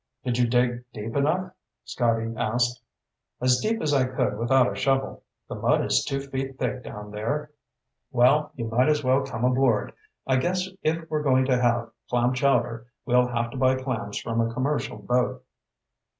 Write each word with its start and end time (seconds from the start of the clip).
"Did 0.23 0.39
you 0.39 0.47
dig 0.47 0.83
deep 0.93 1.15
enough?" 1.15 1.53
Scotty 1.85 2.33
asked. 2.35 2.81
"As 3.39 3.59
deep 3.59 3.79
as 3.83 3.93
I 3.93 4.05
could 4.05 4.35
without 4.35 4.71
a 4.71 4.73
shovel. 4.75 5.21
The 5.47 5.53
mud 5.53 5.85
is 5.85 6.03
two 6.03 6.21
feet 6.21 6.57
thick 6.57 6.83
down 6.83 7.11
there." 7.11 7.51
"Well, 8.09 8.51
you 8.55 8.65
might 8.65 8.89
as 8.89 9.03
well 9.03 9.21
come 9.23 9.45
aboard. 9.45 9.93
I 10.25 10.37
guess 10.37 10.67
if 10.81 11.07
we're 11.11 11.21
going 11.21 11.45
to 11.45 11.61
have 11.61 11.91
clam 12.09 12.33
chowder, 12.33 12.87
we'll 13.05 13.27
have 13.27 13.51
to 13.51 13.57
buy 13.57 13.75
clams 13.75 14.17
from 14.19 14.41
a 14.41 14.51
commercial 14.51 14.97
boat." 14.97 15.45